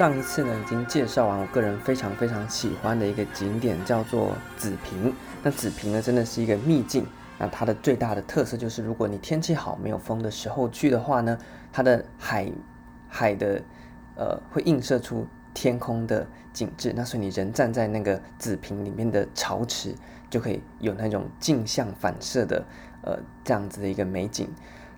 [0.00, 5.12] 上一次呢已经介绍完我个人非常非常喜欢的一个景点，叫做紫坪。
[5.42, 7.06] 那紫坪呢真的是一个秘境。
[7.38, 11.36] 那它的最大的特色就是，如果你天气好没有风的时候去的话呢，
[11.70, 12.50] 它的海
[13.10, 13.60] 海的
[14.16, 16.94] 呃会映射出天空的景致。
[16.96, 19.94] 那所以你人站在那个紫坪里面的潮池，
[20.30, 22.64] 就可以有那种镜像反射的
[23.02, 24.48] 呃这样子的一个美景。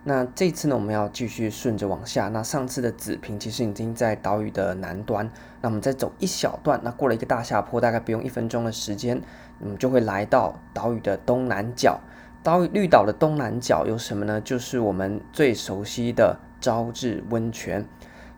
[0.04, 2.28] 那这次呢，我们要继续顺着往下。
[2.28, 5.30] 那上次的紫平其实已经在岛屿的南端，
[5.60, 9.22] 那我们再走一小段，那过了一个大下坡，大概不用一分钟的时间，
[9.60, 12.00] 我们，就会来到岛屿的东南角。
[12.42, 14.40] 岛屿绿岛的东南角有什么呢？
[14.40, 17.86] 就是我们最熟悉的朝日温泉。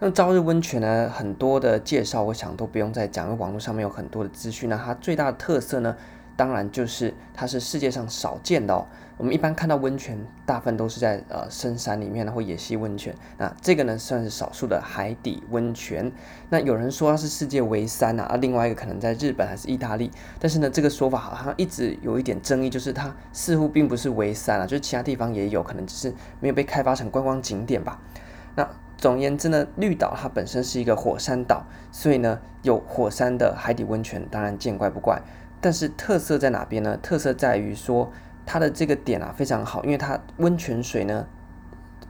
[0.01, 4.69] 那朝日温泉呢，很多的介绍，我想都不用再讲，因为网络上面有很多的资讯。
[4.69, 5.97] 那它最大的特色呢，
[6.37, 8.87] 当然就是它是世界上少见的哦。
[9.17, 13.15] 我们一般看到温泉，大部分都是在呃深山里面或野溪温泉。
[13.39, 16.11] 那这个呢，算是少数的海底温泉。
[16.51, 20.11] 那有人说它是世界唯三啊，啊，另外一个可能在日本还是意大利。
[20.41, 28.01] 但是呢，这个说法好像一直有一点争议，就是它似乎并不是唯三啊，就是其他地方也有可能只是没有被开发成观光景点吧。
[28.57, 35.23] 那总而言之呢，绿岛它本身是一个火山岛，所以呢，有火山的海底温泉当然见怪不怪。
[35.65, 36.99] 但是特色在哪边呢？
[36.99, 38.13] 特色在于说。
[38.47, 41.27] 它的这个点啊非常好，因为它温泉水呢，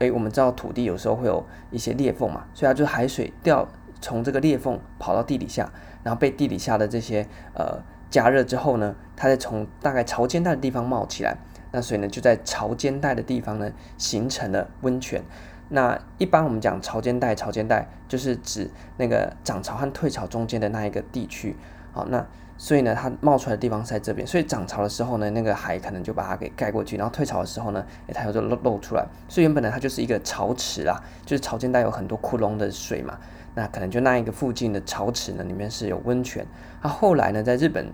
[0.01, 3.69] 诶，我们知道土地有时候会有一些裂缝嘛，所以它就海水掉
[4.01, 7.25] 从这个裂缝跑到地底下，然后被地底下的这些
[7.55, 7.81] 呃
[8.11, 11.37] 加热之后呢，它再从大概潮间带的地方冒起来，
[11.71, 15.23] 那水呢就在潮间带的地方呢形成了温泉。
[15.69, 21.55] 那一般我们讲潮间带，潮间带就是指那个涨潮和退潮中间的那一个地区。
[21.93, 22.27] 好，那。
[22.57, 29.05] 所以呢，它冒出来的地方是在这边，所以涨潮的时候呢，那个海可能就把它给盖过去，然后退潮的时候呢，它又就露露出来。
[29.29, 33.19] 所以原本呢，它就是一个潮池啦，就是潮间带有很多窟窿的水嘛，
[33.55, 36.47] 那可能就那一个附近的潮池呢，里面是有温泉。
[36.81, 37.87] 那后来呢，在日本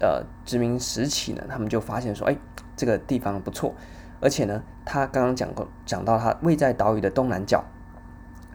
[0.00, 2.36] 呃殖民时期呢，他们就发现说，哎，
[2.76, 3.74] 这个地方不错，
[4.20, 7.64] 而且呢，他刚刚讲过，讲到它位在岛屿的东南角。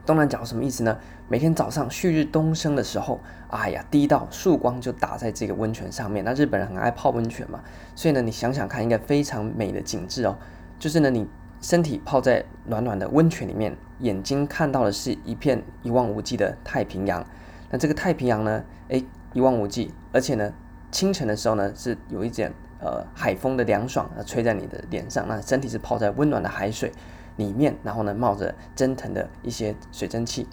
[0.10, 0.98] 东南角什么意思呢？
[1.28, 3.20] 每天早上旭日东升的时候，
[3.52, 6.26] 哎呀，第一道曙光就打在这个温泉上面。
[6.26, 7.60] 那日本人很爱泡温泉嘛，
[7.94, 10.36] 所以呢，你想想看，一个非常美的景致哦。
[10.80, 11.28] 就是呢，你
[11.62, 17.24] 身体泡在暖暖的温泉里面，眼睛看到的是一片一望无际的太平洋。
[17.70, 20.52] 那这个太平洋呢，诶，一望无际，而且呢，
[20.90, 26.92] 清晨的时候呢，是有一点呃海风的凉爽啊，吹在你的脸上，那身体是泡在温暖的海水
[27.40, 30.46] 里面，然后呢，冒着蒸腾的一些水蒸气，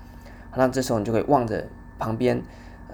[0.54, 1.66] 那这时候你就可以望着
[1.98, 2.40] 旁边，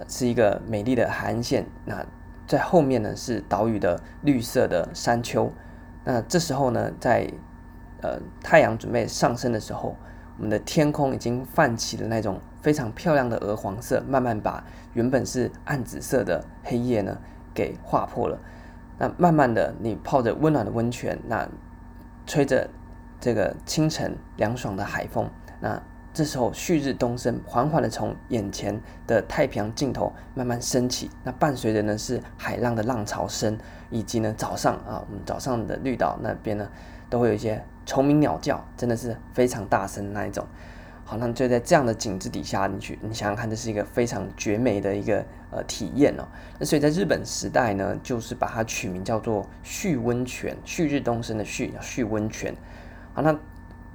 [0.07, 2.03] 是一个美丽的海岸线，那
[2.47, 5.53] 在后面呢是岛屿的绿色的山丘，
[6.03, 7.31] 那这时候呢，在
[8.01, 9.95] 呃太阳准备上升的时候，
[10.37, 17.19] 我们的天空已经泛起了那种非常漂亮的鹅黄色，慢慢把原本是暗紫色的黑夜呢
[17.53, 18.39] 给划破了，
[18.97, 21.47] 那慢慢的你泡着温暖的温泉，那
[22.25, 22.67] 吹着。
[23.23, 25.29] 这个清晨凉爽的海风，
[25.61, 25.81] 那
[26.13, 33.57] 这时候旭日东升，缓缓的从眼前的太平洋尽头慢慢升起，那伴随着呢是海浪的浪潮声，
[33.89, 36.69] 以及呢早上啊，我们早上的绿岛那边呢
[37.09, 40.45] 都会有一些虫鸣鸟叫，真的是非常大声那一种。
[41.05, 46.27] 好，那就在这样的景致底下，你去你想想看，这是一个非常绝美的一个呃体验哦。
[46.59, 52.53] 那所以在日本时代呢，就是把它取名叫做旭温泉，旭日东升的旭，旭温泉。
[53.15, 53.37] 好，那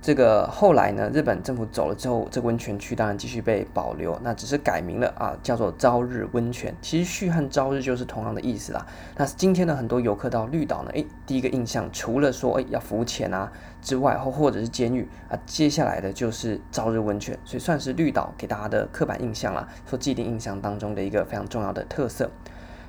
[0.01, 6.73] 这个后来呢，日本政府走了之后，这个温泉区当然继续被保留，那只是改名了啊，叫做朝日温泉。
[6.81, 8.87] 其实旭和朝日就是同样的意思啦。
[9.17, 13.51] 那今天呢，很多游客到绿岛呢，诶，第一个印象除了说诶要浮潜啊
[13.83, 22.31] 之外，或或者是监狱啊，接下来的就是朝日温泉，所以算是绿岛给大家的刻板印象啦，说既定印象当中的一个非常重要的特色。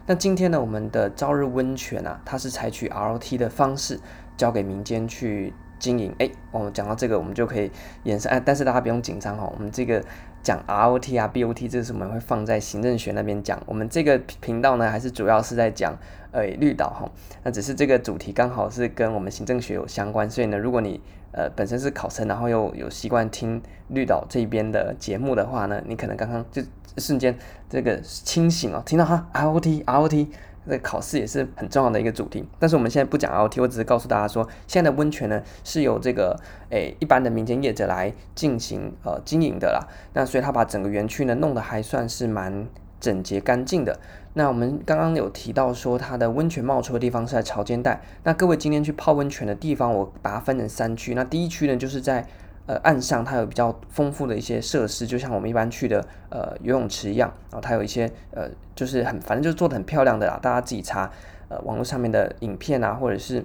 [0.06, 4.00] 那今天呢，我们的朝日温泉啊，它是采取 ROT 的方式
[4.38, 5.56] 交给民间去。
[5.80, 7.72] 经营哎，我们讲到这个，我们就可以
[8.04, 9.52] 延伸哎，但是大家不用紧张哦。
[9.56, 10.04] 我们这个
[10.44, 13.62] 讲 ROT 啊、BOT，这是我们会放在行政学那边讲。
[13.66, 15.98] 我们这个频道呢，还是主要是在讲
[16.32, 17.10] 呃绿岛哈。
[17.44, 26.62] 那只是这个主题刚好是跟我们行政学有相关，所以呢，如果你呃本身是考生，然后又有习惯听绿岛这边的节目的话呢，你可能刚刚就
[26.98, 27.38] 瞬间
[27.70, 30.28] 这个清醒哦，听到哈 ROT ROT。
[30.70, 36.40] 那考试也是很重要的一个主题，但是我们现在不讲 ROT，我只是告诉大家说，现在的温泉呢是由这个
[36.70, 39.88] 诶一般的民间业者来进行呃经营的啦。
[40.14, 42.68] 那所以他把整个园区呢弄得还算是蛮
[43.00, 44.00] 整洁干净的。
[44.34, 48.00] 那我们刚刚有提到说，它的温泉冒出的地方是在潮间带。
[48.24, 51.16] 那各位今天去泡温泉的地方，我把它分成三区。
[51.16, 52.26] 那第一区呢就是在
[52.70, 61.12] 呃岸上它有比较丰富的一些设施，就像我们一般去的呃游泳池一样，然后它有一些呃就是很反正就是做的很漂亮的啦，大家自己查
[61.50, 63.44] 呃网络上面的影片啊，或者是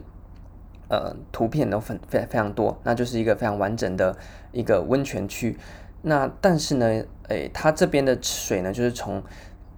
[0.90, 4.14] 呃图片都很非非常多，那就是一个非常完整的
[4.52, 5.56] 一个温泉区。
[6.02, 9.22] 那但是呢，诶，它这边的水呢，就是从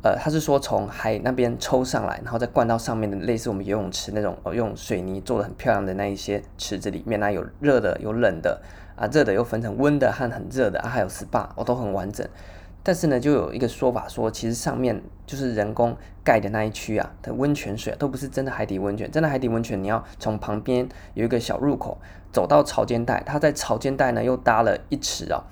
[0.02, 8.60] 呃，他是说从海那边抽上来，然后再灌到上面的类似我们游泳池那种哦，用水泥做的很漂亮的那一些池子里面，那有热的，有冷的，
[8.96, 12.26] 啊，热的又分成温的和很热的，啊，还有 SPA，哦，都很完整。
[12.82, 21.98] 但是呢，就有一个说法说，其实上面就是人工盖的那一区啊的温泉水都不是真的海底温泉，真的海底温泉你要从旁边有一个小入口
[22.32, 25.42] 走到潮间带，它在潮间带呢又搭了一池啊。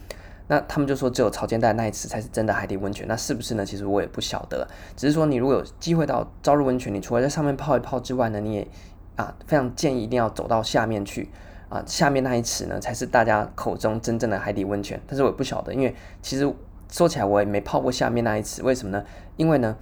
[0.46, 3.64] 那他们就说只有潮间带那一池才是真的海底温泉，那是不是呢？
[3.64, 8.68] 其实我也不晓得，只是说你如果有机会到朝日温泉，你除了在上面泡一泡之外呢，你也
[9.16, 11.30] 啊非常建议一定要走到下面去
[11.74, 15.00] 啊，下面那一池呢才是大家口中真正的海底温泉。
[15.06, 16.50] 但是我也不晓得，因为其实
[16.90, 19.04] 说起来我也没泡过下面那一池，为什么呢？
[19.36, 19.76] 因为呢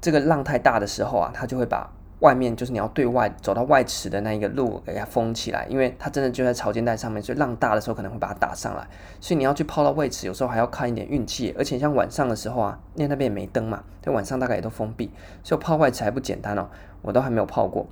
[0.00, 1.90] 这个浪太大的时候啊，它就会把。
[2.20, 8.86] 外面就是你要对外走到外池的那一个路给它封起来，因为它真的就在潮间带上面，所以浪大的时候可能会把它打上来，
[9.20, 11.54] 所以你要去泡到外池，有时候还要看一点运气。
[11.58, 15.10] 而且像晚上的时候啊，因为那边也没灯嘛，在晚上大概也都封闭，
[15.42, 16.66] 所以泡外池还不简单哦，
[17.02, 17.86] 我都还没有泡过。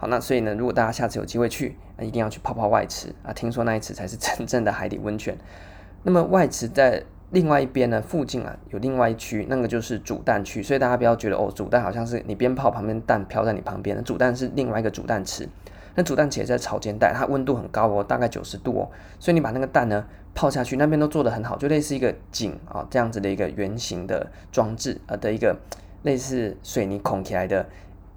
[0.00, 5.36] 好，那所以呢，如果大家下次有机会去，那一定要去泡泡外池啊，听说那一池才是真正的海底温泉。
[6.02, 7.04] 那么外池在。
[7.32, 15.48] 另外一边呢，附近啊有另外一区，那个就是煮蛋区，所以大家不要觉得哦，煮蛋好像是你边泡旁边蛋飘在你旁边，煮蛋是另外一个煮蛋池。
[15.94, 20.04] 那煮蛋池也在潮间带，它温度很高哦，大概九十度哦，所以你把那个蛋呢
[20.34, 25.56] 泡下去，那边都做得很好，就类似一个井啊、这样子的一个圆形的装置啊的一个
[26.02, 27.64] 类似水泥孔起来的。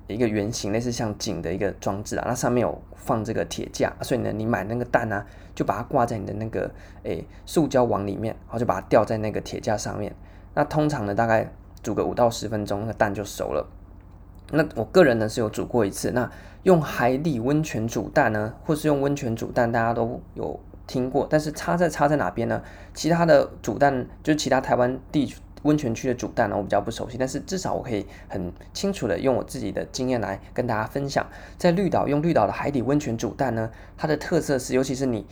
[0.07, 6.69] 一个圆形类似像井的一个装置啊，那上面有放这个铁架，所以呢，你买那个蛋呢，就把它挂在你的那个
[7.03, 10.13] 诶塑胶网里面，然后就把它吊在那个铁架上面。
[10.53, 11.51] 那通常呢，大概
[11.81, 13.65] 煮个五到十分钟，那个蛋就熟了。
[14.51, 16.29] 那我个人呢是有煮过一次，那
[16.63, 22.61] 用海底温泉煮蛋呢，或是用温泉煮蛋，大家都有听过，但是差在差在哪边呢？
[22.93, 25.37] 其他的煮蛋就是其他台湾地区。
[25.63, 31.25] 温泉区的煮蛋呢，我比较不熟悉，但是至少我可以很清楚的用我自己的经验来跟大家分享。
[31.57, 35.25] 在绿岛用绿岛的海底温泉煮蛋呢，它的特色是，尤其是你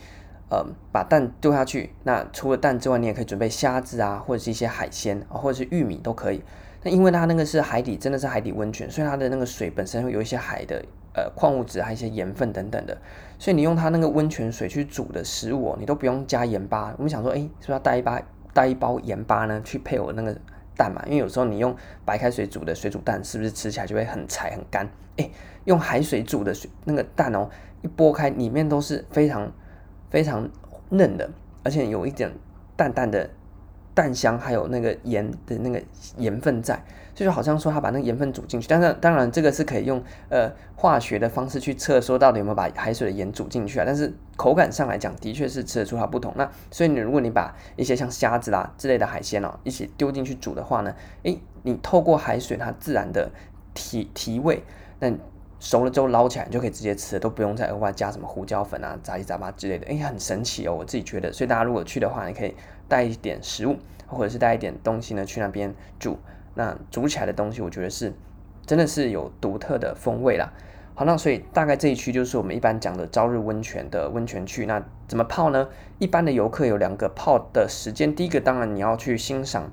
[0.50, 6.42] 呃把蛋丢下去，那除了蛋之外，你也可以准备虾子啊，或者是一些海鲜啊，或者是玉米都可以。
[6.82, 12.96] 那因为它那个是海底，真的是海底温泉，所以它的那个水本身会有一些海的呃矿物质，还有一些盐分等等的，
[13.38, 16.92] 所以你用它那个温泉水去煮的食物，你都不用加盐巴。
[16.96, 18.20] 我们想说，哎，是不是要带一把？
[18.52, 20.36] 带一包盐巴呢，去配我那个
[20.76, 24.88] 蛋嘛，因为有时候你用白开水煮的水煮蛋，是不是吃起来就会很柴很干？
[25.16, 25.30] 诶，
[25.64, 27.48] 用海水煮的水那个蛋哦，
[27.82, 29.52] 一剥开里面都是非常
[30.10, 30.48] 非常
[30.90, 31.30] 嫩的，
[31.62, 32.32] 而且有一点
[32.76, 33.30] 淡淡的。
[33.94, 35.78] 蛋香还有那个盐的那个
[36.16, 36.82] 盐分在，
[37.14, 46.32] 就是好像说他把那个盐分煮进去，但是当然这个是可以用呃化学的方式去测说到底有没有把海水的盐煮进去啊，但是口感上来讲的确是吃得出它不同。
[46.36, 50.94] 那所以你如果你把一些像虾子啦之类的海鲜哦一起丢进去煮的话呢，
[51.24, 53.30] 诶，你透过海水它自然的
[53.74, 54.62] 提提味，
[55.00, 55.12] 那
[55.60, 61.32] 熟了之后捞起来就可以直接吃，都不用再额外加什么胡椒粉啊杂七杂八之类的，诶，很神奇哦，我自己觉得。
[61.32, 62.54] 所以大家如果去的话，你可以。
[62.88, 66.18] 带一点食物，或者是带一点东西呢，去那边煮。
[66.54, 68.12] 那煮起来的东西，我觉得是
[68.66, 70.52] 真的是有独特的风味啦。
[70.94, 74.66] 好，那所以大概这一区就是我们一般讲的朝日温泉的温泉区。
[74.66, 75.68] 那怎么泡呢？
[75.98, 79.70] 一般的游客有两个泡的时间，第一个当然你要去欣赏。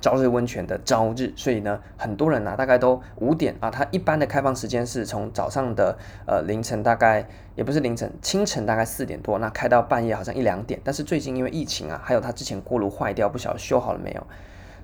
[0.00, 3.70] 朝日温泉的朝日，所以呢，很多人、啊，大概都五点啊。
[3.70, 10.80] 它一般的开放时间是从早上的呃凌晨，大概也不是凌晨，清晨大概四点多，那开到半夜好像一两点。
[10.82, 14.26] 但是最近因为疫情啊，还有它之前锅炉坏掉，不晓得修好了没有。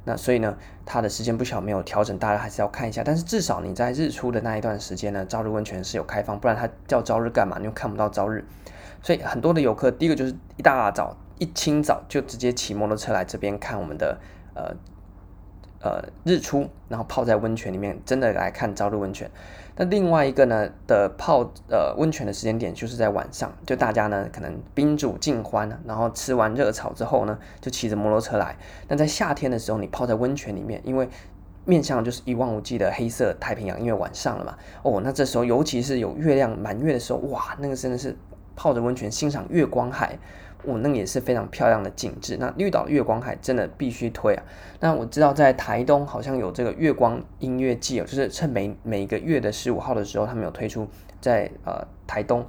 [0.06, 3.02] 那所以呢，它的时间不巧没有调整，大家还是要看一下。
[3.04, 7.58] 但是至少你在日出的那一段时间呢，朝日温泉是有开放，不然它叫朝日干嘛？
[7.58, 8.42] 你又看不到朝日。
[9.02, 14.18] 所以很多的游客，第一个就是一大早一清早就直接骑摩托车来这边看我们的
[14.54, 14.74] 呃。
[15.86, 19.30] 呃，日出，然后泡在温泉里面，真的来看朝露温泉。
[19.76, 28.56] 那另外一个呢的泡呃温泉的时间点，就是在晚上，就大家呢可能宾主尽欢，然后吃完热炒之后呢，就骑着摩托车来。
[28.88, 31.08] 那在夏天的时候，你泡在温泉里面，因为
[31.64, 34.56] 面向就是一望无际的黑色太平洋，因为晚上了嘛。
[34.82, 38.16] 哦，那这时候尤其是有月亮满月的时候，哇，那个真的是
[38.56, 40.18] 泡着温泉欣赏月光海。
[40.66, 42.36] 哦，那也是非常漂亮的景致。
[42.38, 44.42] 那绿岛月光海真的必须推啊！
[44.80, 50.86] 那我知道在台东好像有这个月光音乐季哦，就是趁每每个月的十五号的时候，他们有推出
[51.20, 52.46] 在呃台东，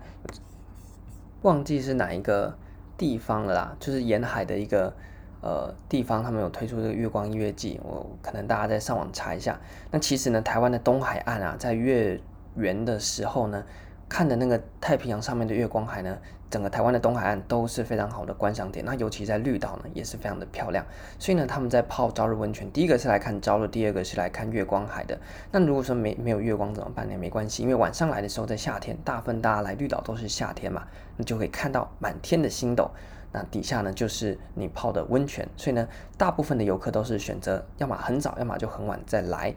[1.44, 2.58] 忘记是哪一个
[2.98, 4.94] 地方了啦，就是沿海的一个
[5.42, 9.60] 呃地方，他们有推出这个月光音乐季，我可能大家在上网查一下。
[9.92, 12.20] 那其实呢，台湾的东海岸啊，在月
[12.56, 13.64] 圆的时候呢，
[14.10, 16.18] 看的那个太平洋上面的月光海呢，
[16.50, 18.86] 整个台湾的东海岸都是非常好的观赏点。
[18.86, 20.86] 那尤其在绿岛呢，也是非常的漂亮。
[21.20, 25.20] 所以呢，他们在泡朝日温泉，第一个是来看朝日，第二个是来看月光海的。
[25.52, 27.18] 那如果说没没有月光怎么办呢？
[27.18, 30.88] 没关系，因为晚上来的时候在夏天，大部分大家来绿岛都是夏天嘛，
[31.18, 32.90] 你就可以看到满天的星斗。
[33.34, 35.46] 那底下呢，就是你泡的温泉。
[35.58, 35.86] 所以呢，
[36.18, 39.54] 大部分的游客都是选择要么很早，要么就很晚再来。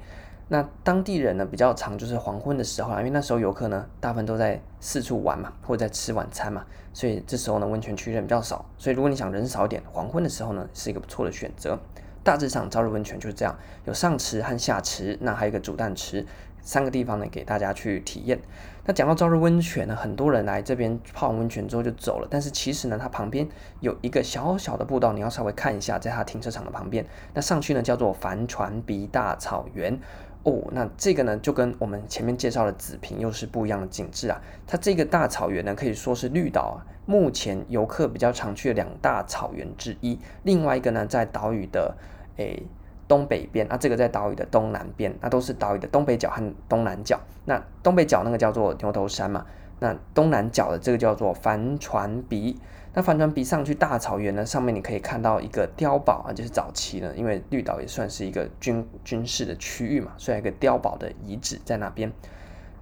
[0.53, 11.79] 那当地人呢，比较常就是黄昏的时候啦，因为那时候游客呢大部分都在四处玩嘛，或者在吃晚餐嘛，所以这时候呢温泉区人比较少，所以如果你想人少一点，黄昏的时候呢是一个不错的选择。
[12.25, 16.27] 大致上朝日温泉就是这样，有上池和下池，那还有一个主蛋池，
[16.61, 18.41] 三个地方呢给大家去体验。
[18.85, 29.99] 那讲到朝日温泉呢，很多人来这边泡完温泉之后就走了，但是其实呢它旁边有一个小小的步道，你要稍微看一下，在它停车场的旁边，那上去呢叫做帆船鼻大草原。
[30.43, 34.41] 哦，那这个呢，就跟我们前面介绍的紫坪又是不一样的景致啊。
[34.67, 40.19] 它这个大草原呢，可以说是绿岛啊，目前游客比较常去的两大草原之一。
[40.43, 41.95] 另外一个呢，在岛屿的
[42.37, 42.63] 诶
[43.07, 47.21] 东北边，啊、这个在岛屿的东南边，那都是岛屿的东北角和东南角。
[47.45, 49.45] 那东北角那个叫做牛头山嘛，
[49.81, 52.61] 那东南角的这个叫做帆船鼻。
[52.93, 62.13] 那帆船鼻上去大草原呢，上面你可以看到一个碉堡啊，就是早期呢，因为绿岛也算是一个军军事的区域嘛，所以一个碉堡的遗址在那边。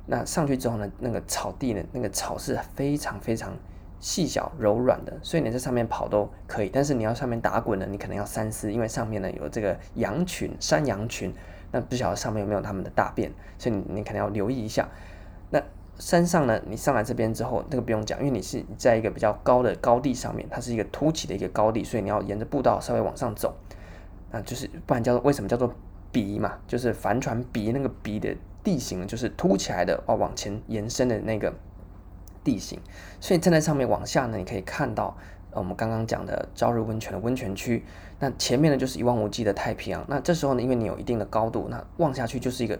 [0.06, 3.54] 那上去之后呢，那个草地呢，那个草是非常非常
[4.00, 6.70] 细小柔软的，所以你在上面跑都可以。
[6.72, 11.30] 但是你要上面打滚呢，你可能要三思，因为上面呢有这个羊群、山羊群，
[11.70, 14.88] 那不晓得上面有没有他们的大便，所以你你可能要留意一下。
[15.98, 23.56] 山上呢，你上来这边之后，那个不用讲，因为你是在一个比较高的高地上面，它是一个凸起的一个高地，所以你要沿着步道稍微往上走，
[24.30, 25.74] 那就是不然叫做为什么叫做
[26.12, 31.52] 鼻嘛，就是帆船鼻那个鼻的地形就是凸起来的哦，往前延伸的那个
[32.44, 32.78] 地形，
[33.20, 35.16] 所以站在上面往下呢，你可以看到
[35.50, 37.84] 我们刚刚讲的朝日温泉的温泉区，
[38.20, 42.78] 那前面呢就是一望无际的太平洋，那这时候呢，因为你有一定的高度，那望下去就是一个。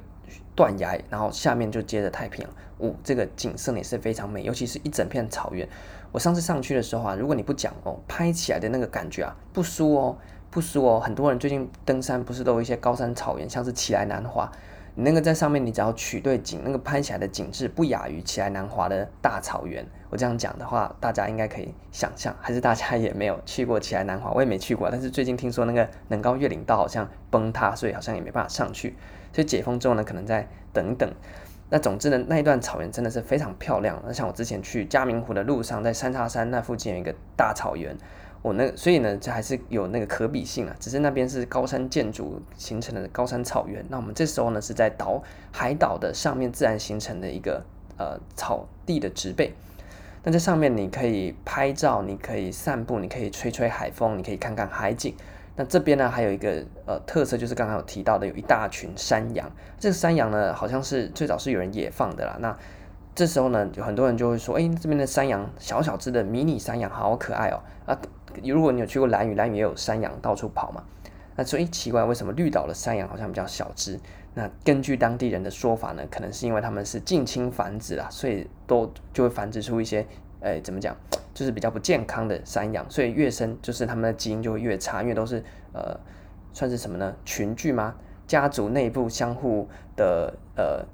[0.54, 5.68] 断崖，然后下面就接着太平洋，哦，这个景色也是非常美，尤其是一整片草原。
[6.10, 10.16] 我上次上去的时候啊，如果你不讲哦，拍起来的那个感觉啊，不输哦，
[10.50, 10.98] 不输哦。
[10.98, 14.50] 很多人最近登山不是都有一些高山草原，像是奇莱南华，
[14.94, 19.86] 你那个在上面，你只要取对景，那个拍起来的景致不亚于奇莱南华的大草原。
[20.10, 28.96] 我这样讲的话，大家应该可以想象，还是大家也没有去过奇莱南华，我也没去过，但是最近听说那个能高越岭道好像崩塌，所以好像也没办法上去。
[29.38, 31.08] 所以解封之后呢，可能再等等。
[31.70, 34.02] 那总之呢，那一段草原真的是非常漂亮。
[34.04, 37.96] 那像我之前去嘉明湖的路上，在三叉山那附近有一个大草原，
[38.42, 40.74] 我那所以呢，这还是有那个可比性啊。
[40.80, 47.62] 只是那边是高山建筑形成的高山草原，那我们这时候呢是在岛海岛的上面自然形成的一个
[47.96, 49.52] 呃草地的植被。
[50.24, 55.14] 那在上面你可以拍照，你可以散步，你可以吹吹海风，你可以看看海景。
[55.60, 59.50] 那这边呢，还有一个呃特色，就是刚刚有提到的，有一大群山羊。
[59.76, 62.36] 这个山羊呢，好像是最早是有人野放的啦。
[62.38, 62.56] 那
[63.12, 67.60] 这时候呢，有很多人就会说，哎，这边的山羊，小小只的迷你山羊，好可爱哦。
[67.86, 67.98] 啊，
[68.44, 70.84] 如果你有去过蓝屿，蓝屿也有山羊到处跑嘛。
[71.34, 73.98] 那所以奇怪，为什么绿岛的山羊好像比较小只？
[74.34, 80.06] 那根据当地人的说法呢，可能是因为他们是近亲繁殖啦，所以都就会繁殖出一些。
[80.40, 80.96] 哎，怎么讲？
[81.34, 85.42] 就是比较不健康的山羊，所以越生就是他们的基因就会越差，因为都是
[85.72, 85.98] 呃，
[86.52, 87.14] 算是什么呢？
[87.24, 87.94] 群聚吗？
[88.26, 90.84] 家族内部相互的呃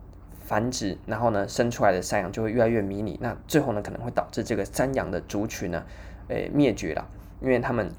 [0.44, 5.82] 繁殖，然后呢生出来的山羊就会越来越迷你，那最后呢可能会导致这个山羊的族群呢，
[6.28, 7.08] 诶灭绝了，
[7.40, 7.90] 因为他们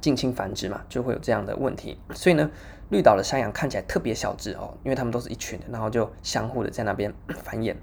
[0.00, 1.98] 近亲繁殖嘛，就会有这样的问题。
[2.14, 2.50] 所以呢，
[2.90, 7.12] 绿岛的山羊看起来特别小只哦，因为他们都是一群的，然后就相互的在那边
[7.44, 7.76] 繁衍。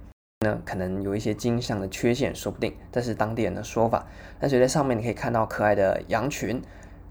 [0.43, 4.05] 呢，可能有一些基因上的缺陷，说不定，这是当地人的说法。
[4.39, 6.61] 但是在上面你可以看到可爱的羊群，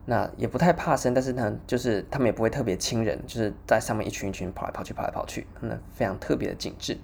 [0.04, 6.96] 那也不太怕生，但是呢，就是他们也不会特别亲人，就是在上面一群一群跑来跑去，跑来跑去，那非常特别的景致。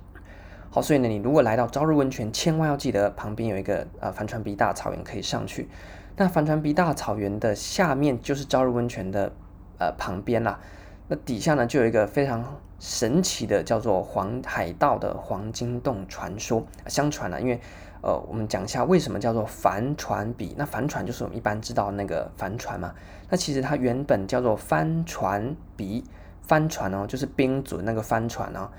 [0.71, 5.69] 好，所以呢，你如果来到朝日温泉，千万要记得旁边有一个呃帆船鼻大草原可以上去。
[6.17, 9.33] 那帆船鼻大草原的下面就是朝日温泉的
[9.79, 10.61] 呃旁边啦。
[11.07, 16.65] 那底下呢，就有一个非常神奇的叫做黄海盗的黄金洞传说。
[16.87, 17.61] 相传呢，因为
[18.01, 20.55] 呃，我们讲一下为什么叫做帆船鼻。
[20.57, 22.95] 那帆船就是我们一般知道那个帆船嘛。
[23.29, 26.05] 那其实它原本叫做帆船鼻，
[26.43, 28.71] 帆船哦，就是冰族那个帆船哦。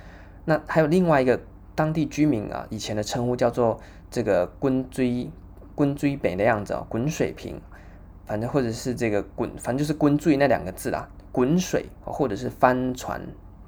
[0.45, 1.39] 那还有另外一个
[1.75, 3.79] 当地居民啊，以前的称呼叫做
[4.09, 5.29] 这个滚锥
[5.75, 7.59] 滚锥北的样子哦，滚水瓶，
[8.25, 13.21] 反正或者是这个滚，反正就是滚锥那两个字啦，滚水或者是帆船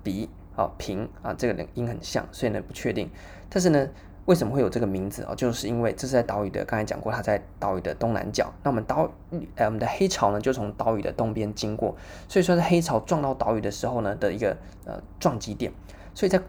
[0.03, 3.10] 鼻啊平啊，这个音很像，所以呢不确定。
[3.50, 3.88] 但是呢，
[4.25, 5.34] 为什么会有这个名字啊？
[5.36, 8.51] 就是因为这是在岛屿的，刚才讲过，它在岛屿的东南角。
[8.63, 9.12] 那我们岛，
[9.55, 11.96] 呃，我们的黑潮呢，就从岛屿的东边经过，
[12.27, 15.72] 所以说是黑潮撞到岛屿的时候呢的一个呃撞击点。
[16.13, 16.41] 所以在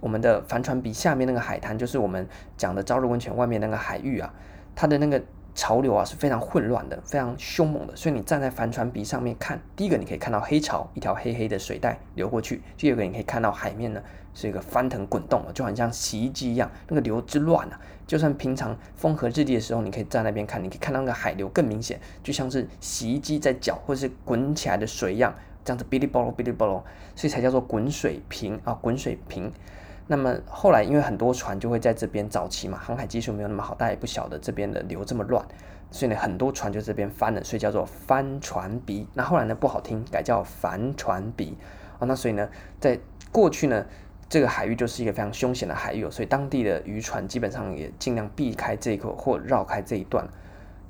[0.00, 4.32] 我们的帆船鼻下面那个海滩，就是我们讲的朝日温泉外面那个海域啊，
[4.74, 5.22] 它的那个。
[5.54, 14.02] 潮流啊是非常混乱的，非常凶猛的，所以你站在帆船鼻上面看，第一个你可以看到黑潮，一条黑黑的水带流过去；第二个你可以看到海面呢
[14.34, 17.80] 是一个翻腾滚动，就很像洗衣机一样，那个流之乱啊！
[18.06, 26.82] 就算平常风和日丽的时候，你可以站那边看，你可以看到那个海流更明显，就像是洗衣机在搅或者是滚起来的水一样，这样子哔哩啵噜哔哩啵噜，
[27.14, 29.52] 所以才叫做滚水瓶啊，滚水瓶。
[30.12, 35.40] 那么后来，因为很多船就会在这边早期嘛，航海技术没有那么好，大家也不晓得这边的流这么乱，
[35.92, 39.06] 所以呢，很多船就这边翻了，所以叫做帆船鼻。
[39.14, 41.56] 那后来呢，不好听，改叫帆船鼻。
[42.00, 42.48] 哦，那所以呢，
[42.80, 42.98] 在
[43.30, 43.86] 过去呢，
[44.28, 50.26] 这个海域就是一个非常凶险的海域，所以当地的渔船基本上也尽量避开这一口或绕开这一段。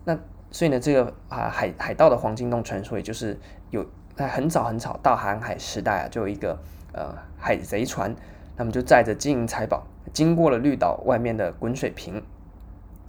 [0.06, 0.18] 那
[0.50, 3.84] 所以呢，这个啊海海盗的黄金洞传说，也就是有
[4.16, 6.58] 在很早很早到航海时代啊，就有一个
[6.94, 8.16] 呃海贼船。
[8.60, 12.22] 他们就载着金银财宝，经过了绿岛外面的滚水瓶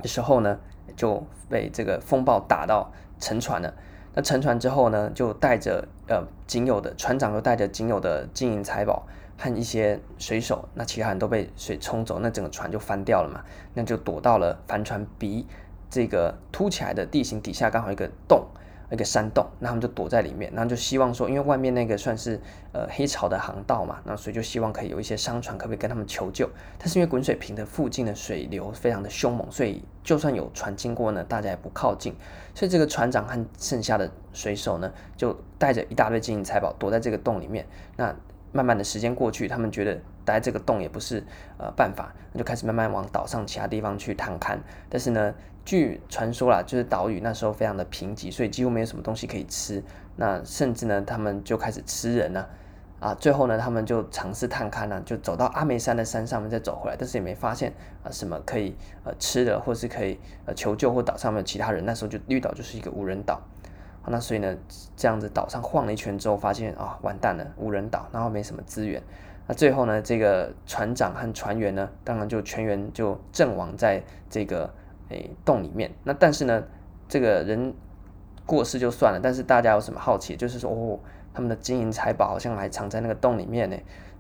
[0.02, 0.58] 的时候呢，
[0.96, 2.90] 就被这个风暴打到
[3.20, 3.74] 沉船了。
[4.14, 9.06] 那沉船之后呢，就带着呃仅有的船长，又带着仅有的金银财宝
[9.38, 13.44] 和一些水手，那其他人都被水冲走，那整个船就翻掉了嘛。
[13.74, 15.46] 那就躲到了帆船鼻
[15.90, 18.48] 这个凸起来的地形底下，刚好一个洞。
[18.92, 22.40] 一个山洞，那他们就躲在里面，然后就希望说，因为外面那个算是
[22.74, 26.50] 呃黑潮的航道嘛，那所以就希望可以有一些商船可不可以跟他们求救。
[26.78, 32.14] 但是因为滚水瓶的附近的水流非常的凶猛，所以就算有船经过呢，大家也不靠近。
[32.54, 37.66] 所以这个船长和剩下的水手呢，就带着一大堆金银财宝躲在这个洞里面。
[37.96, 38.14] 那
[38.52, 41.24] 慢慢的时间过去，他们觉得待这个洞也不是
[41.58, 44.58] 呃办法，那就开始慢慢往岛上其他地方去探勘。
[44.90, 49.84] 但是呢，据传说啦，就是岛屿那时候非常的贫瘠，所以几乎没有什么东西可以吃。
[50.16, 52.50] 那甚至呢，他们就开始吃人了
[53.00, 53.14] 啊。
[53.16, 61.86] 最后呢，他们就尝试探勘呢，就走到阿梅山的山上面再走回来，但是也没发现啊什么可以呃吃的，或是可以呃求救或岛上面有其他人。
[61.86, 63.42] 那时候就绿岛就是一个无人岛。
[64.08, 64.58] 那所以呢，
[64.96, 69.02] 这样子岛上晃了一圈之后，发现啊，完蛋了，无人岛，然后没什么资源。
[69.48, 74.74] 那最后呢，这个船长和船员呢，当然就全员就阵亡在这个
[75.12, 75.92] 诶洞里面。
[76.04, 76.64] 那但是呢，
[77.08, 77.74] 这个人
[78.46, 80.36] 过世就算了，但是大家有什么好奇？
[80.36, 81.00] 就是说，哦，
[81.34, 83.78] 他们的金银财宝好像还藏在那个洞里面呢。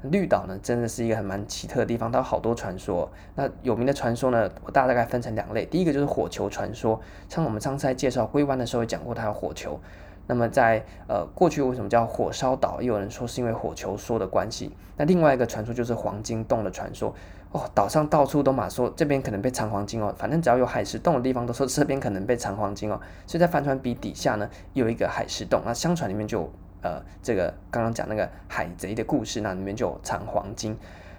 [0.09, 3.07] 绿岛呢，真的是一个很蛮奇特的地方，它有好多传说。
[3.35, 5.63] 那有名的传说呢，我大概概分成两类。
[5.65, 6.99] 第一个就是火球传说，
[7.29, 9.79] 像我们上次在介绍龟湾的时候也讲过，它有火球。
[10.25, 12.81] 那么在呃过去为什么叫火烧岛？
[12.81, 14.75] 也有人说是因为火球说的关系。
[14.97, 17.13] 那另外一个传说就是黄金洞的传说。
[17.51, 22.99] 哦，岛上到处都嘛说这边可能被藏黄金哦，反正只要有海蚀洞的地方都说这边可能被藏黄金哦。
[23.27, 26.51] 所以在帆船鼻底下呢，有一个海蚀洞，那相传里面就。
[26.83, 30.75] 呃，这个刚刚讲那个海贼的故事，那里面就有藏黄金。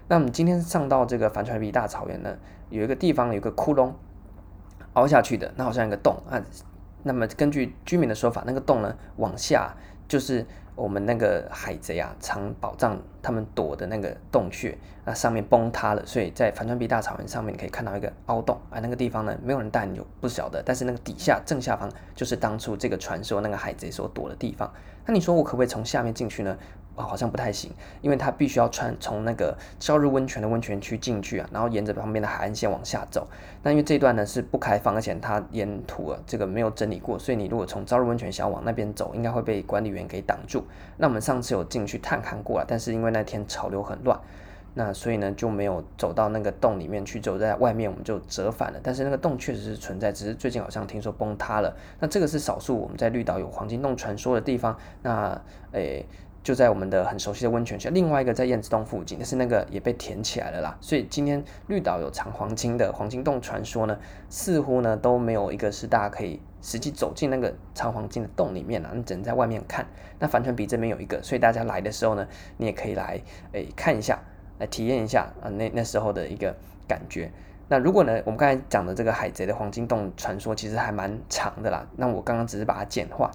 [0.09, 2.37] 那我们今天上到这个帆船鼻大草原呢，
[2.69, 3.93] 有一个地方有个窟窿，
[4.95, 6.43] 凹下去的，那好像一个洞啊。
[7.05, 9.73] 那么根据居民的说法，那个洞呢往下
[10.07, 10.47] 就是。
[10.75, 24.73] 我们那个海贼啊，藏宝藏，他们躲的那个洞穴，那上面崩塌了，所以在帆船鼻大草原上面，你可以看到一个凹洞啊，那个地方呢，没有人带你就不晓得，但是那个底下正下方就是当初这个传说那个海贼所躲的地方。
[25.05, 26.57] 那你说我可不可以从下面进去呢？
[26.95, 27.71] 哦，好像不太行，
[28.03, 33.27] 因为它必须要穿从那个朝日温泉的温泉区进去啊，然后沿着旁边的海岸线往下走。
[33.63, 40.65] 那因为这段呢是不开放，而且它沿途啊这个没有整理过，所以你如果从朝日温泉想要往那边走，应该会被管理员给挡住。
[40.99, 44.21] 那我们上次有进去探看过了，但是因为那天潮流很乱，
[44.75, 48.79] 那所以呢就没有走到那个洞里面去，走在外面我们就折返了。
[48.83, 51.75] 但是那个洞确实是存在，只是最近好像听说崩塌了。
[52.01, 54.77] 那这个是少数我们在绿岛有黄金洞传说的地方。
[55.01, 56.05] 那诶。
[56.43, 60.77] 就在我们的很熟悉的温泉区，另外一个在燕子洞附近，但是那个也被填起来了啦。
[60.81, 63.97] 所以今天绿岛有藏黄金的黄金洞传说呢，
[64.29, 69.87] 似乎呢都没有一个是大家可以实际走进那个藏黄金的洞里面啊，你只能在外面看。
[70.19, 72.27] 那帆船鼻这边有一个，所以大家来的时候呢，
[72.57, 73.21] 你也可以来
[73.53, 74.19] 诶、看一下，
[74.59, 76.53] 来体验一下啊那那时候的一个
[76.89, 77.31] 感觉。
[77.69, 83.31] 那如果呢，我们刚才讲的这个海贼的黄金洞传说其实还蛮长的啦，那我刚刚只是把它简化。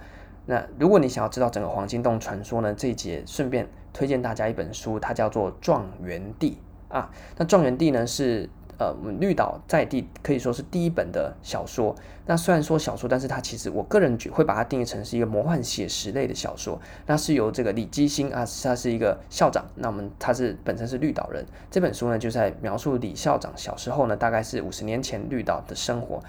[0.47, 6.57] 那如果你想要知道整个黄金洞传说呢，这一节顺便推荐大家一本书，它叫做《状元地》
[6.95, 7.11] 啊。
[7.37, 11.95] 那《状元地》呢是呃，我们绿岛在地可以说是第一本的小说。
[12.27, 16.79] 那虽然说小说，但是它其实我个人会把它定义成是一个魔幻写实类的小说。
[17.07, 19.65] 那是由这个李基兴啊，他是一个校长。
[19.75, 21.43] 那我们他是本身是绿岛人。
[21.71, 26.21] 这本书呢，就在描述李校长小时候呢，大概是五十年前绿岛的生活。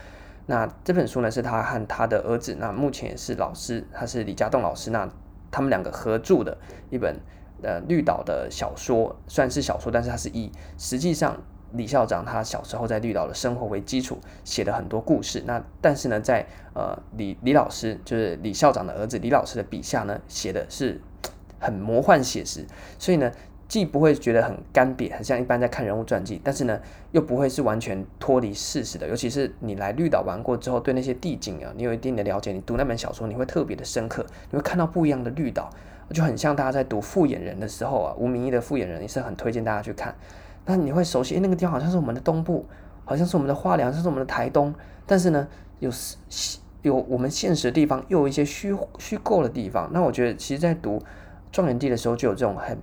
[0.49, 4.91] 那这本书呢，是他和他的儿子，那目前也是老师，他是李家栋老师。
[4.91, 5.09] 那
[5.51, 6.59] 他们两个合著的
[6.91, 7.21] 一本
[7.63, 11.41] 呃绿岛的小说，算是小说，但是它是以实际上。
[11.73, 20.99] 李校长他小时候在绿岛的生活为基础写的很多故事，那但是呢，在呃李李老师就是李校长的儿子李老师的笔下呢，写的是
[21.61, 22.65] 很魔幻写实，
[22.99, 23.31] 所以呢，
[23.68, 26.81] 既不会觉得很干瘪，很像一般在看人物传记，但是呢，
[27.12, 29.07] 又不会是完全脱离事实的。
[29.07, 35.68] 尤其是你来绿岛玩过之后，对那些地景啊，你有一定的了解，你读那本小说，你会特别的深刻，你会看到不一样的绿岛，
[36.14, 40.14] 就很像大家在读《复眼人》的时候啊，吴明义的《复眼人》也是很推荐大家去看。
[40.64, 42.64] 那你会熟悉，那个地方好像是我们的东部，
[43.04, 44.74] 好像是我们的花莲，好像是我们的台东。
[45.07, 45.46] 但是呢，
[45.81, 45.90] 有
[46.83, 49.90] 有我们现实的地方，又有一些虚虚构的地方。
[49.92, 50.98] 那我觉得，其实，在读
[51.52, 52.78] 《状元地》的时候，就有这种很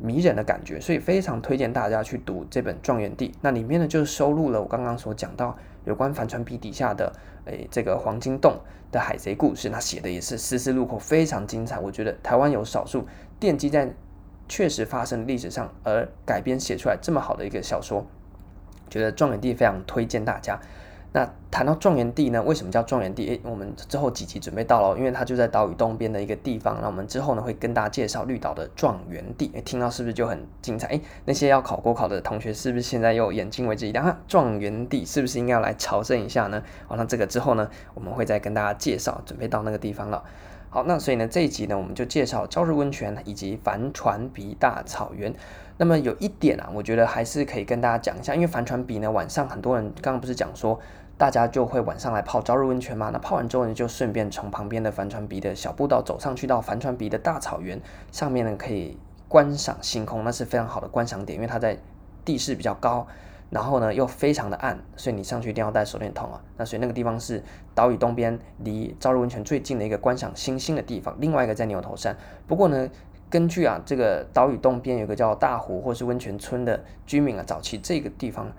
[0.00, 3.28] 迷人的感觉，所以非常推荐大家去读这本《状元帝》。
[3.40, 7.12] 那里面呢，就收录了我刚刚所讲到有关帆船鼻底下的
[7.46, 8.56] 诶这个黄金洞
[8.90, 9.68] 的海贼故事。
[9.68, 11.78] 那写的也是丝丝入扣，非常精彩。
[11.78, 13.06] 我觉得台湾有少数
[13.40, 13.92] 奠基在。
[14.48, 18.06] 确实发生历史上而改编写出来这么好的一个小说，
[18.88, 20.56] 觉得《状元帝》非常推荐大家。
[21.16, 23.26] 那谈到状元地呢，为什么叫状元地？
[23.28, 26.76] 诶，我们之后几集准备到了，因为它就在岛屿东边的一个地方。
[26.82, 29.50] 那我们之后呢会跟大家介绍绿岛的状元地。
[29.54, 30.88] 诶，听到是不是就很精彩？
[30.88, 34.04] 诶，那些要考国考的同学是不是现在又眼睛为之一亮？
[34.04, 36.62] 啊，状元地是不是应该要来朝圣一下呢？
[36.86, 39.22] 好，那这个之后呢，我们会再跟大家介绍。
[39.24, 40.22] 准备到那个地方了。
[40.68, 45.32] 好，那所以呢，这一集呢，我们就介绍朝日温泉以及帆船鼻大草原。
[45.78, 50.78] 那么有一点啊，我觉得还是可以跟大家讲一下，因为帆船鼻呢，晚上很多人刚刚不是讲说，
[51.18, 53.10] 大家就会晚上来泡朝日温泉嘛。
[53.10, 57.80] 那泡完之后呢，就顺便从旁边的帆船鼻的小步道走上去到帆船鼻的大草原
[58.12, 58.98] 上面呢，可以
[59.28, 61.78] 观赏星空，那是非常好的观赏点，因为它在
[62.24, 63.06] 地势比较高。
[63.48, 66.42] 然后呢，又非常的暗，所以你上去一定要带手电筒啊。
[66.56, 67.40] 那所以那个地方是
[67.76, 71.16] 岛屿东边离朝日温泉最近的一个观赏星星的地方。
[71.20, 72.16] 另外一个在牛头山。
[72.48, 72.90] 不过呢，
[73.30, 78.50] 根据啊这个岛屿东边有个叫大湖或是温泉村的居民啊，早期这个地方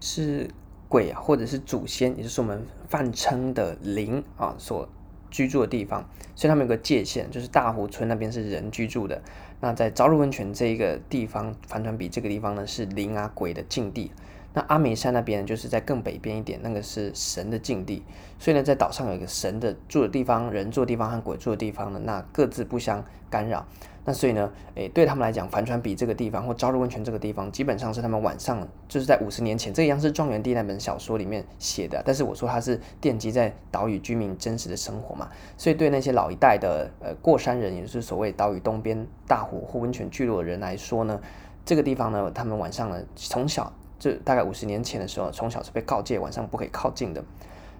[0.00, 0.50] 是
[0.90, 4.88] 鬼啊，或者是祖先，也就是我们泛称的灵啊所
[5.30, 6.04] 居住的地方。
[6.34, 9.22] 所以他们有个界限，就是大湖村那边是人居住的。
[9.60, 14.10] 那在朝日温泉这一个地方，帆船比这个地方呢，是灵啊鬼的境地。
[14.52, 18.02] 那阿梅山那边就是在更北边一点，那个是神的境地。
[18.40, 23.64] 所以呢，在岛上有一个神的住的地方，人住的地方和鬼住的地方呢，那各自不相干扰。
[24.04, 32.02] 那所以呢，诶，对他们来讲，帆船比这个地方或朝日温泉这个地方，基本上是他们晚上就是在五十年前，这一样是《状元地》那本小说里面写的。
[32.04, 41.20] 但是我说它是奠基在岛屿居民真实的生活嘛，所以对那些老一代的呃过山人，也就是所谓岛屿东边大湖或温泉聚落的人来说呢，
[41.64, 47.22] 这个地方呢，他们晚上呢，从小就大概五十年前的时候，从小是被告诫晚上不可以靠近的。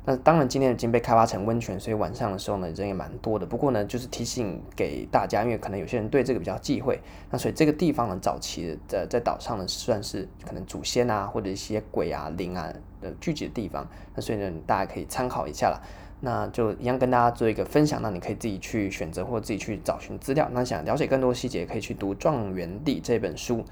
[0.07, 3.45] 那当然，今天已经被开发成温泉，所以晚上的时候呢，人也蛮多的。
[3.45, 6.99] 不过呢，就是提醒给大家，因为可能有些人对这个比较忌讳。
[7.31, 13.87] 那所以这个地方呢，早期的在在岛上呢，算是可能祖先啊，或者一些鬼啊、灵啊的聚集的地方。
[14.15, 15.79] 那所以呢，大家可以参考一下啦。
[16.23, 20.49] 那就一样跟大家做一个分享，那你可以自己去选择或自己去找寻资料。
[20.53, 23.63] 那想了解更多细节，可以去读《状元帝》这本书。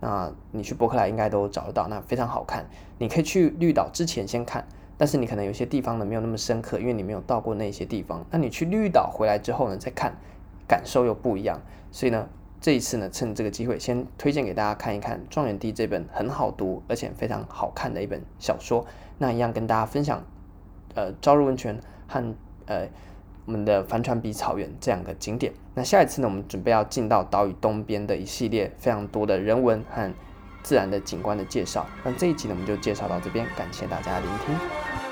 [0.00, 2.66] 那你去博客来应该都找得到，那非常好看。
[2.98, 4.66] 你可以去绿岛之前先看。
[4.98, 8.26] 但是你可能有些地方呢没有那么深刻，因为你没有到过那些地方。
[8.30, 10.12] 那你去绿岛回来之后呢，再看，
[10.66, 11.58] 感受又不一样。
[11.90, 12.28] 所以呢，
[12.60, 18.84] 这一次呢，趁这个机会，先推荐给大家看一看《状元帝》这本很好读而且非常好看的一本小说。
[19.18, 20.22] 那一样跟大家分享，
[20.94, 22.34] 呃，朝日温泉和
[22.66, 22.88] 呃
[23.46, 25.52] 我们的帆船比草原这两个景点。
[25.74, 30.12] 那下一次呢，我们准备要进到岛屿东边的一系列非常多的人文和
[30.62, 35.07] 自然的景观的介绍，那这一集呢，我们就介绍到这边，感谢大家聆听。